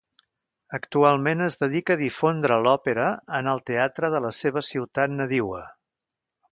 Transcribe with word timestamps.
Actualment 0.77 1.43
es 1.49 1.57
dedica 1.59 1.93
a 1.97 2.01
difondre 2.01 2.57
l'òpera 2.69 3.07
en 3.41 3.53
el 3.55 3.63
teatre 3.71 4.13
de 4.17 4.27
la 4.29 4.35
seva 4.43 4.67
ciutat 4.73 5.19
nadiua. 5.23 5.67